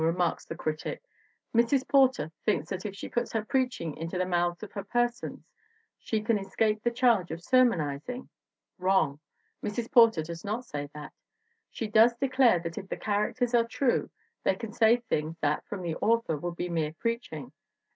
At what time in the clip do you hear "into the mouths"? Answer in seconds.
3.97-4.63